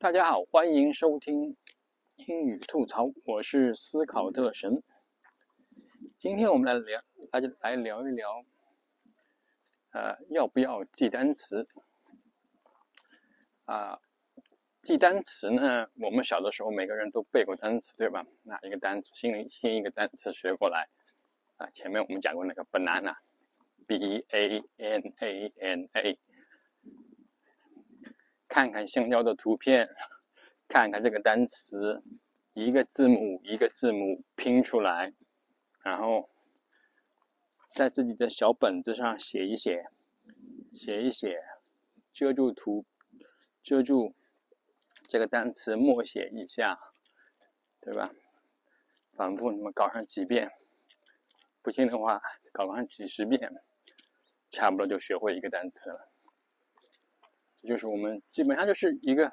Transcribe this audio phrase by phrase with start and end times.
[0.00, 1.58] 大家好，欢迎收听
[2.16, 4.82] 英语吐槽，我是思考特神。
[6.16, 8.42] 今天我们来聊，来来聊一聊，
[9.90, 11.68] 呃，要不要记单词？
[13.66, 14.00] 啊，
[14.80, 15.90] 记单词呢？
[16.00, 18.24] 我们小的时候每个人都背过单词，对吧？
[18.44, 20.88] 哪一个单词，新新一个单词学过来
[21.58, 21.68] 啊？
[21.74, 26.18] 前面我们讲过那个 banana，b a n a n a。
[28.50, 29.88] 看看香蕉的图片，
[30.66, 32.02] 看看这个单词，
[32.52, 35.14] 一个字母一个字母拼出来，
[35.84, 36.28] 然后
[37.72, 39.86] 在自己的小本子上写一写，
[40.74, 41.40] 写一写，
[42.12, 42.84] 遮住图，
[43.62, 44.16] 遮住
[45.08, 46.80] 这个单词，默写一下，
[47.80, 48.10] 对吧？
[49.12, 50.50] 反复你们搞上几遍，
[51.62, 52.20] 不行的话
[52.52, 53.62] 搞上几十遍，
[54.50, 56.09] 差不多就学会一个单词了。
[57.62, 59.32] 这就是我们基本上就是一个，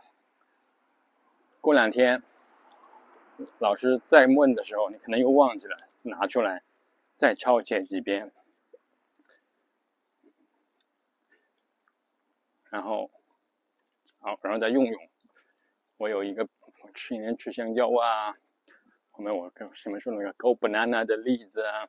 [1.62, 2.22] 过两天
[3.58, 6.64] 老师再问的时候，你可能又忘记了，拿出来
[7.16, 8.34] 再抄写几遍，
[12.70, 13.10] 然后
[14.20, 15.10] 好，然后再用用。
[15.96, 16.50] 我有一个
[16.94, 18.36] 吃一年吃香蕉啊，
[19.12, 21.88] 后面我跟前面说那个 “go banana” 的例子啊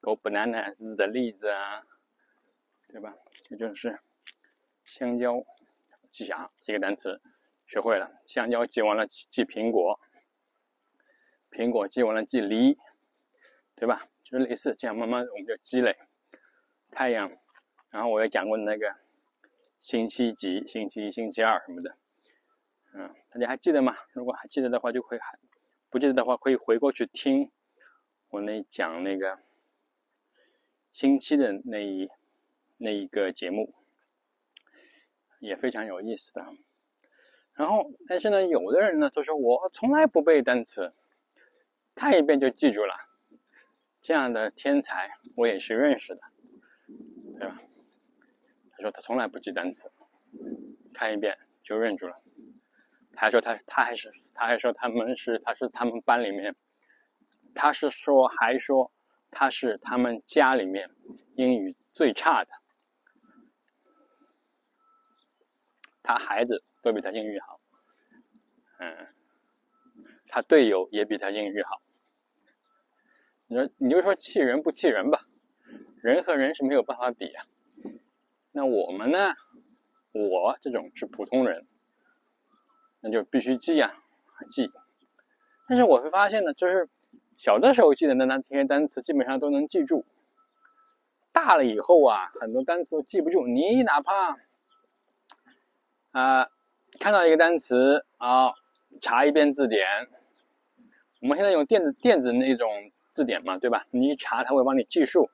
[0.00, 1.86] ，“go bananas” 的例子啊，
[2.88, 3.14] 对吧？
[3.44, 4.00] 这就是。
[4.92, 5.42] 香蕉，
[6.10, 7.22] 记下一个单词，
[7.66, 8.12] 学会了。
[8.26, 9.98] 香蕉记完了，记苹果。
[11.50, 12.76] 苹果记完了，记梨，
[13.74, 14.06] 对吧？
[14.22, 15.96] 就类似这样，慢慢我们就积累。
[16.90, 17.32] 太阳，
[17.88, 18.94] 然后我也讲过那个
[19.78, 21.96] 星期几、星期一、星期二什么的。
[22.92, 23.96] 嗯，大家还记得吗？
[24.12, 25.38] 如果还记得的话，就会还；
[25.88, 27.50] 不记得的话，可以回过去听
[28.28, 29.38] 我那讲那个
[30.92, 32.10] 星期的那一
[32.76, 33.74] 那一个节目。
[35.42, 36.46] 也非常有意思的，
[37.54, 40.92] 然后，但是呢，有的人呢，就说我从来不背单词，
[41.96, 42.94] 看一遍就记住了，
[44.00, 46.20] 这样的天才我也是认识的，
[47.40, 47.60] 对吧？
[48.70, 49.90] 他说他从来不记单词，
[50.94, 52.22] 看一遍就认住了。
[53.12, 56.54] 他还说他他还是他还说他们是他是他们班里面，
[57.52, 58.92] 他是说还说
[59.32, 60.88] 他是他们家里面
[61.34, 62.50] 英语最差的。
[66.02, 67.60] 他孩子都比他英语好，
[68.78, 69.08] 嗯，
[70.28, 71.80] 他队友也比他英语好。
[73.46, 75.20] 你说，你就说气人不气人吧？
[76.02, 77.46] 人和人是没有办法比啊。
[78.50, 79.34] 那我们呢？
[80.12, 81.66] 我这种是普通人，
[83.00, 83.94] 那就必须记啊，
[84.50, 84.70] 记。
[85.68, 86.88] 但是我会发现呢，就是
[87.36, 90.04] 小的时候记的那那些单词，基本上都能记住。
[91.30, 93.46] 大了以后啊，很多单词都记不住。
[93.46, 94.36] 你哪怕。
[96.12, 96.46] 啊，
[97.00, 98.52] 看到一个单词啊，
[99.00, 99.86] 查一遍字典。
[101.20, 102.68] 我们现在用电子电子那种
[103.10, 103.86] 字典嘛，对吧？
[103.90, 105.30] 你一查，它会帮你计数。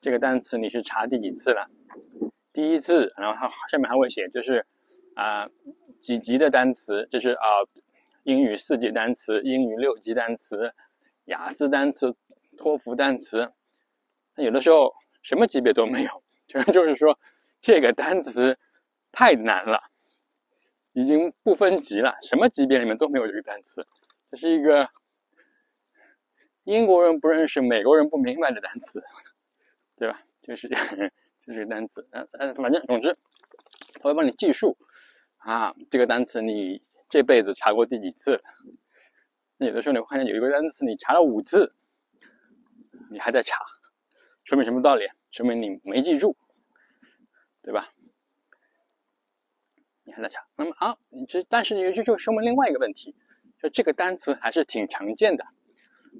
[0.00, 1.68] 这个单词你是查第几次了？
[2.52, 4.66] 第一次，然后它上面还会写，就是
[5.14, 5.48] 啊
[6.00, 7.60] 几级的单词，就是啊
[8.22, 10.72] 英语四级单词、英语六级单词、
[11.26, 12.16] 雅思单词、
[12.56, 13.52] 托福单词。
[14.36, 17.18] 有的时候什么级别都没有，就 是就是说
[17.60, 18.58] 这个单词
[19.12, 19.91] 太难了。
[20.92, 23.86] 已经不分级了，什么级别里面都没有这个单词，
[24.30, 24.88] 这是一个
[26.64, 29.02] 英国人不认识、美国人不明白的单词，
[29.96, 30.22] 对吧？
[30.42, 30.68] 就是
[31.44, 33.16] 就是个单词，嗯嗯，反正总之，
[33.94, 34.76] 他会帮你计数
[35.38, 35.74] 啊。
[35.90, 38.42] 这个单词你这辈子查过第几次？
[39.56, 41.74] 那有的时候你会发现有一个单词你查了五次，
[43.10, 43.64] 你还在查，
[44.44, 45.08] 说明什么道理？
[45.30, 46.36] 说明你没记住，
[47.62, 47.88] 对吧？
[50.04, 53.14] 你还在查，那么啊，你这但是也就就说明另外一个问题，
[53.60, 55.46] 就这个单词还是挺常见的，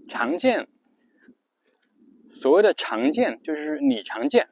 [0.09, 0.69] 常见。
[2.35, 4.49] 所谓的常见，就是你常见，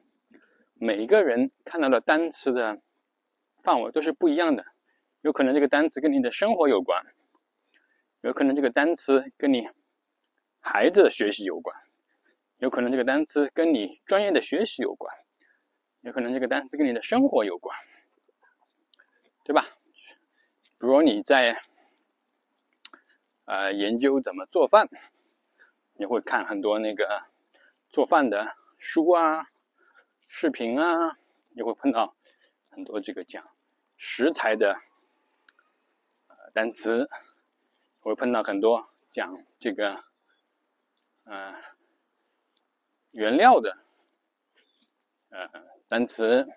[0.75, 2.81] 每一个人看到的单词的
[3.63, 4.65] 范围都是不一样的。
[5.21, 7.05] 有可能这个单词跟你的生活有关，
[8.21, 9.67] 有可能这个单词跟你
[10.59, 11.75] 孩子的学习有关，
[12.57, 15.15] 有可能这个单词跟你专业的学习有关，
[16.01, 17.75] 有可能这个单词跟你的生活有关。
[19.51, 19.67] 对吧？
[20.79, 21.61] 比如你在
[23.43, 24.87] 呃研究怎么做饭，
[25.95, 27.21] 你会看很多那个
[27.89, 29.49] 做饭的书啊、
[30.29, 31.17] 视频啊，
[31.49, 32.15] 你会碰到
[32.69, 33.45] 很多这个讲
[33.97, 34.77] 食材的
[36.53, 37.09] 单词，
[37.99, 40.01] 会碰到很多讲这个
[41.25, 41.61] 呃
[43.11, 43.77] 原料的
[45.27, 45.49] 呃
[45.89, 46.47] 单词，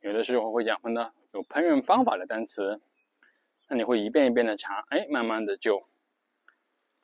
[0.00, 1.12] 有的时候会讲碰到。
[1.34, 2.80] 有烹饪方法的单词，
[3.68, 5.84] 那你会一遍一遍的查，哎，慢慢的就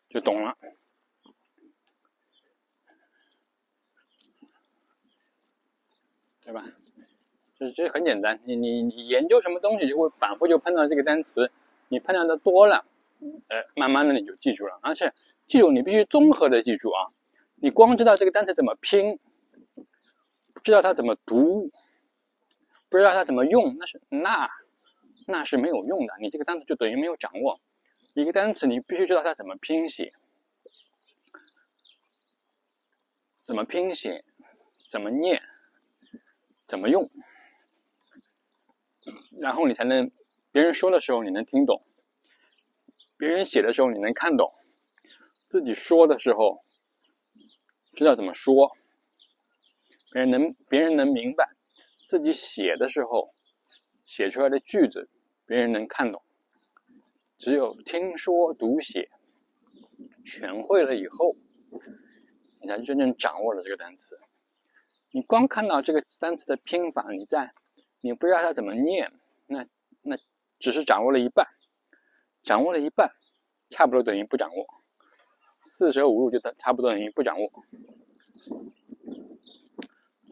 [0.08, 0.56] 就懂了，
[6.40, 6.64] 对吧？
[7.58, 11.52] 就是这很简单，你你你研究什么东西，就会反复就碰到这个单词，
[11.88, 12.86] 你碰到的多了，
[13.48, 14.78] 呃，慢慢的你就记住了。
[14.80, 15.12] 而且
[15.46, 17.12] 记住，你必须综合的记住啊，
[17.56, 19.18] 你光知道这个单词怎么拼，
[20.54, 21.68] 不知道它怎么读，
[22.94, 24.48] 不知道它怎么用，那是那
[25.26, 26.14] 那是没有用的。
[26.20, 27.60] 你这个单词就等于没有掌握。
[28.14, 30.12] 一个单词你必须知道它怎么拼写，
[33.42, 34.22] 怎么拼写，
[34.92, 35.42] 怎么念，
[36.62, 37.08] 怎么用。
[39.42, 40.12] 然后你才能，
[40.52, 41.84] 别人说的时候你能听懂，
[43.18, 44.54] 别人写的时候你能看懂，
[45.48, 46.60] 自己说的时候
[47.96, 48.70] 知道怎么说，
[50.12, 51.56] 别人能别人能明白，
[52.06, 53.34] 自己写的时候
[54.04, 55.08] 写出来的句子
[55.46, 56.22] 别人能看懂。
[57.36, 59.10] 只有听说读写
[60.24, 61.36] 全会了以后，
[62.60, 64.18] 你才真正掌握了这个单词。
[65.10, 67.52] 你光看到这个单词的拼法，你在。
[68.00, 69.12] 你不知道它怎么念，
[69.46, 69.66] 那
[70.02, 70.18] 那
[70.58, 71.46] 只是掌握了一半，
[72.42, 73.10] 掌握了一半，
[73.70, 74.66] 差不多等于不掌握，
[75.62, 77.50] 四舍五入就等差不多等于不掌握，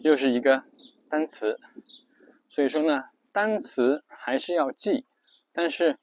[0.03, 0.65] 又是一个
[1.13, 1.61] 单词，
[2.49, 5.05] 所以说呢，单词还是要记，
[5.53, 5.99] 但是，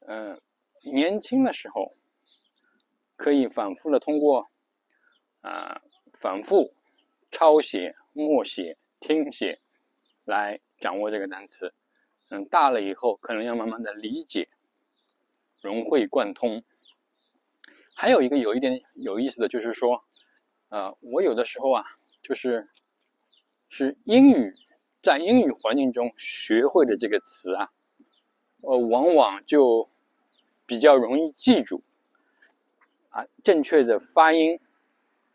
[0.00, 0.38] 嗯，
[0.84, 1.96] 年轻的时候
[3.16, 4.50] 可以反复的通过
[5.40, 5.80] 啊，
[6.12, 6.74] 反复
[7.30, 9.60] 抄写、默写、听写
[10.24, 10.60] 来。
[10.78, 11.74] 掌握这个单词，
[12.30, 14.48] 嗯，大了以后可能要慢慢的理解，
[15.60, 16.64] 融会贯通。
[17.94, 20.02] 还有一个有一点有意思的就是说，
[20.70, 21.84] 呃，我有的时候啊，
[22.22, 22.70] 就是
[23.70, 24.52] 是英语
[25.02, 27.70] 在英语环境中学会的这个词啊，
[28.60, 29.88] 呃，往往就
[30.66, 31.82] 比较容易记住
[33.08, 34.60] 啊，正确的发音。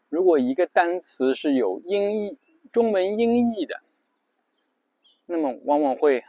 [0.09, 2.37] 如果一个单词是有音译
[2.71, 3.81] 中文音译的。
[5.27, 6.23] 那么往往会，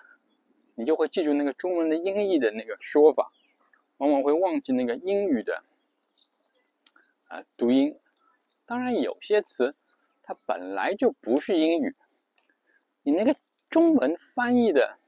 [0.74, 3.30] 你就会记住那个中文的音译的那个说法，
[3.98, 5.62] 往往会忘记那个英语的
[7.28, 7.94] 啊读音。
[8.64, 9.74] 当然，有些词
[10.26, 11.96] 它本来就不是英语，
[13.02, 13.36] 你那个
[13.70, 14.98] 中文翻译的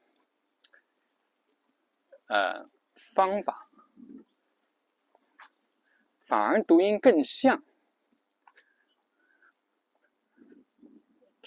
[2.29, 3.69] 呃方法，
[6.21, 7.65] 反而读音更像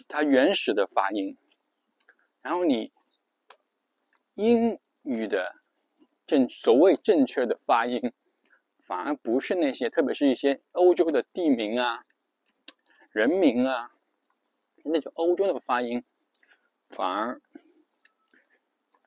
[0.10, 1.38] 它原始的发音。
[2.42, 2.92] 然后你
[4.34, 5.56] 英语的
[6.28, 8.02] 正所谓正确的发音，
[8.80, 12.04] 反而不是那些，特别是一些欧洲的地名啊、
[13.12, 13.92] 人名啊，
[14.84, 16.04] 那种欧洲的发音，
[16.90, 17.42] 反而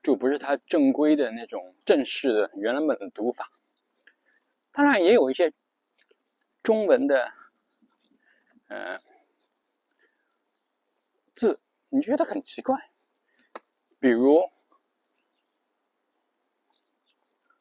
[0.03, 3.51] 就不是它正规的那种正式的原本的读法。
[4.73, 5.53] 当然，也有一些
[6.62, 7.33] 中文的
[8.69, 9.01] 呃
[11.35, 12.91] 字，你觉得很奇怪。
[13.99, 14.50] 比如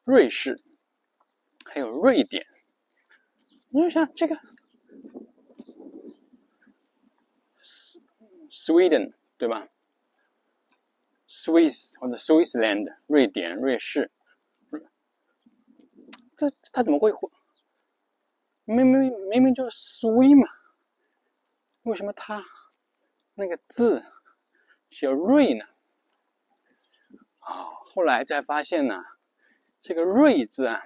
[0.04, 0.60] 瑞士，
[1.64, 2.46] 还有瑞典，
[3.70, 4.38] 你就像这个
[8.54, 9.68] Sweden 对吧
[11.28, 14.12] ？Swiss 或者 Switzerland，瑞典、瑞士，
[16.36, 17.10] 这他怎么会？
[18.64, 20.48] 明明明明就是 “swim” 嘛，
[21.82, 22.44] 为什么他
[23.34, 24.04] 那个字
[24.88, 25.66] 写瑞呢？
[27.40, 29.04] 啊，后来才发现呢，
[29.80, 30.80] 这个“瑞”字啊，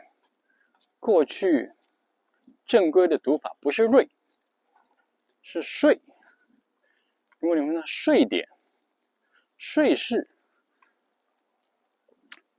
[0.98, 1.74] 过去
[2.64, 4.10] 正规的读法不是“瑞”，
[5.42, 6.00] 是“税”。
[7.38, 8.48] 如果你们说税典、
[9.56, 10.28] 税士，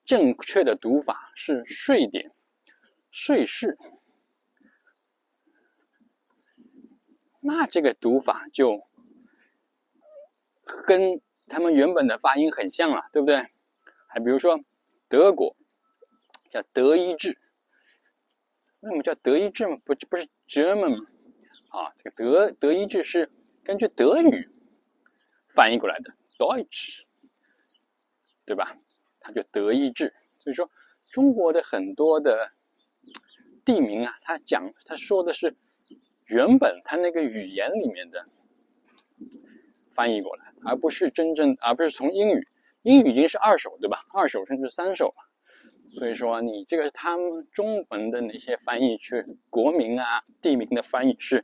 [0.06, 2.32] 正确的读法是“税典”、
[3.12, 3.78] “税士”，
[7.42, 8.88] 那这个读法就
[10.86, 13.52] 跟他们原本的发音很像了，对不对？
[14.08, 14.64] 还比如说，
[15.08, 15.56] 德国
[16.50, 17.38] 叫德意志，
[18.80, 19.78] 为什么叫德意志嘛？
[19.84, 21.06] 不不是 German
[21.70, 23.32] 啊，这个德德意志是
[23.64, 24.50] 根据德语
[25.50, 27.02] 翻译过来的 Deutsch，
[28.46, 28.78] 对吧？
[29.20, 30.14] 它就德意志。
[30.40, 30.70] 所以说，
[31.12, 32.52] 中国的很多的
[33.66, 35.56] 地名啊，它讲它说的是
[36.26, 38.26] 原本它那个语言里面的
[39.92, 42.48] 翻译过来，而不是真正，而不是从英语。
[42.82, 44.06] 英语已经是二手，对吧？
[44.14, 51.44] 二手甚至三手了，所以说你这个是他们中文的那些翻译，去国名啊、地名的翻译是，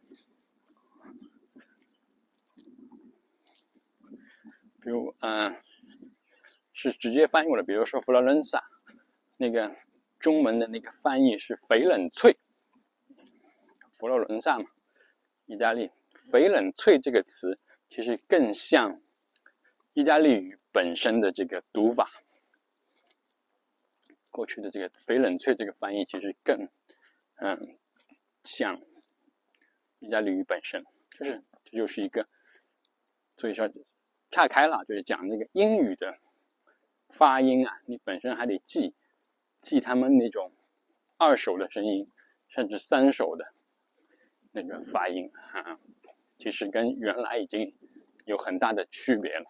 [4.86, 5.60] 比如嗯，
[6.72, 8.63] 是直接翻译过来，比如说佛罗伦萨，
[9.36, 9.75] 那个
[10.20, 12.38] 中文的那个翻译是翡冷翠，
[13.94, 14.65] 佛罗伦萨嘛，
[15.48, 15.89] 意大利
[16.32, 17.58] 翡冷翠这个词
[17.89, 19.01] 其实更像
[19.94, 22.12] 意大利语本身的这个读法。
[24.30, 26.70] 过去的这个翡冷翠这个翻译其实更
[27.38, 27.75] 嗯
[28.44, 28.80] 像
[29.98, 31.44] 意大利语本身，就是。
[31.68, 32.30] 这就是一个，
[33.38, 33.68] 所以说
[34.32, 36.17] 岔开了，就是讲那个英语的
[37.10, 38.94] 发音啊，你本身还得记。
[39.62, 40.51] 记他们那种
[41.17, 42.12] 二手的声音，
[42.48, 43.51] 甚至三手的
[44.51, 45.79] 那个发音，哈，
[46.38, 47.74] 其实跟原来已经
[48.25, 49.46] 有很大的区别了。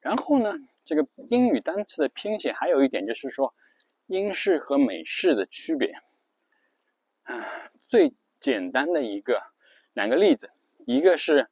[0.00, 0.54] 然后呢，
[0.86, 3.52] 这个英语单词的拼写还有一点就是说，
[4.06, 5.94] 英式和美式的区别。
[7.24, 9.42] 啊，最简单的一个
[9.92, 10.50] 两个例子，
[10.86, 11.50] 一个是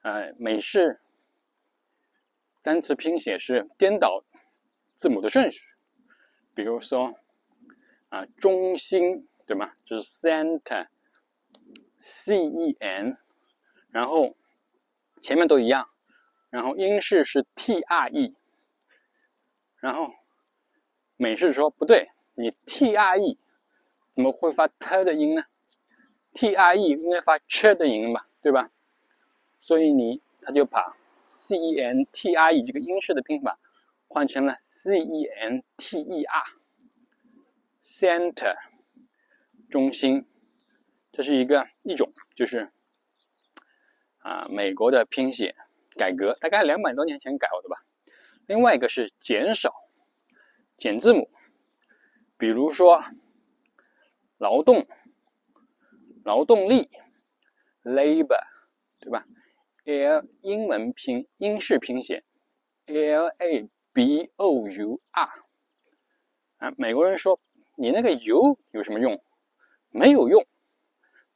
[0.00, 1.00] 呃美式
[2.66, 4.24] 单词拼写是颠倒
[4.96, 5.62] 字母的顺序。
[6.52, 7.14] 比如说，
[8.08, 9.70] 啊，中心对吗？
[9.84, 10.88] 就是 center，c
[12.44, 13.16] e n，
[13.92, 14.36] 然后
[15.22, 15.88] 前面都一样，
[16.50, 18.34] 然后英式是 t r e，
[19.78, 20.12] 然后
[21.16, 23.38] 美式说不对，你 t r e
[24.16, 25.44] 怎么会发 t 的音呢
[26.32, 28.72] ？t r e 应该发 ch 的音吧，对吧？
[29.56, 30.96] 所以你他就把
[31.36, 33.58] c e n t r e 这个英式的拼法。
[34.08, 36.24] 换成了 c e n t e
[37.82, 38.54] r，center，
[39.68, 40.24] 中心，
[41.12, 42.70] 这是一个一种，就是
[44.18, 45.56] 啊，美国的拼写
[45.96, 47.84] 改革，大概两百多年前改过的吧。
[48.46, 49.74] 另外一个是减少，
[50.76, 51.28] 减字母，
[52.38, 53.02] 比如说
[54.38, 54.86] 劳动，
[56.22, 56.88] 劳动力
[57.82, 58.46] ，labor，
[59.00, 59.26] 对吧
[59.86, 62.22] ？l 英文拼英式拼写
[62.84, 63.70] ，l a。
[63.96, 65.22] b o u r，
[66.58, 67.40] 啊，美国人说
[67.78, 69.24] 你那个 u 有什么用？
[69.88, 70.46] 没有用，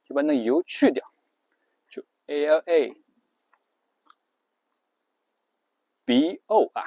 [0.05, 1.11] 就把那 u 去掉，
[1.89, 2.93] 就 l a
[6.05, 6.83] b o 啊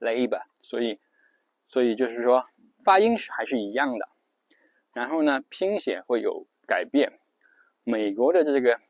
[0.00, 0.42] ，labor。
[0.60, 0.98] 所以，
[1.68, 2.48] 所以就是说
[2.82, 4.08] 发音是还是一样的，
[4.92, 7.20] 然后呢，拼写会有改变。
[7.84, 8.80] 美国的这个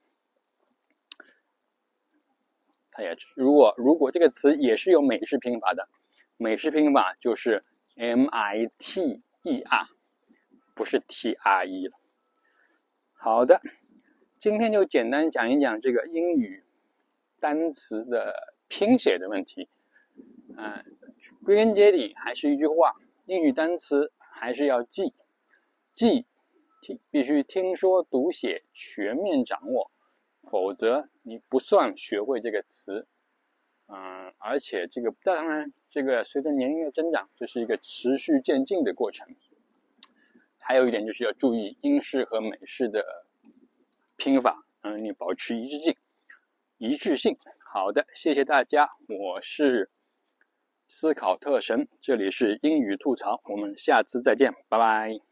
[2.90, 5.90] 它也如果如果这个词也是有美式拼法的，
[6.38, 7.64] 美式拼法就是
[7.96, 9.86] M I T E R，
[10.74, 11.98] 不是 T R E 了。
[13.12, 13.60] 好的，
[14.38, 16.64] 今天就简单讲一讲这个英语
[17.38, 19.68] 单词的拼写的问题。
[20.56, 20.84] 嗯，
[21.44, 22.94] 归根结底还是一句话：
[23.26, 25.14] 英语单词还是要记。
[25.92, 26.26] 记
[26.80, 29.90] 听必须听说读写全面掌握，
[30.42, 33.06] 否则你不算学会这个词。
[33.88, 39.36] 嗯，而且这个当然，这个随着年龄的增长，这是一个持续渐进的过程。
[40.58, 43.26] 还有一点就是要注意英式和美式的
[44.16, 45.96] 拼法，嗯，你保持一致性。
[46.78, 47.38] 一致性。
[47.72, 49.90] 好的，谢谢大家，我是
[50.88, 55.25] 思考特神，这里是英语吐槽，我们下次再见，拜拜。